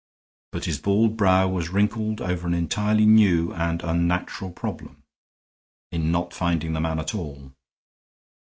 [0.51, 5.03] But his bald brow was wrinkled over an entirely new and unnatural problem,
[5.91, 7.53] in not finding the man at all.